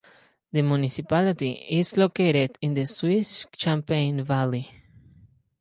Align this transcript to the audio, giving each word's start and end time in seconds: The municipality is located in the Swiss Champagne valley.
The 0.51 0.63
municipality 0.63 1.51
is 1.69 1.95
located 1.95 2.57
in 2.59 2.73
the 2.73 2.85
Swiss 2.87 3.45
Champagne 3.55 4.23
valley. 4.23 4.67